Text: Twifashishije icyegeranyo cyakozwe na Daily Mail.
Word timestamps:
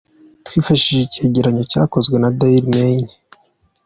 Twifashishije 0.45 1.03
icyegeranyo 1.05 1.63
cyakozwe 1.71 2.15
na 2.19 2.29
Daily 2.39 2.65
Mail. 2.73 3.05